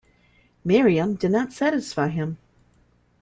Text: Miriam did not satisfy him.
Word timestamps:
Miriam 0.63 1.13
did 1.13 1.29
not 1.29 1.53
satisfy 1.53 2.07
him. 2.07 2.39